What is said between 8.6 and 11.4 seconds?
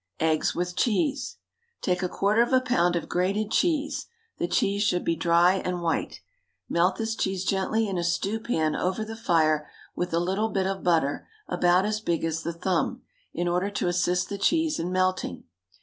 over the fire, with a little bit of butter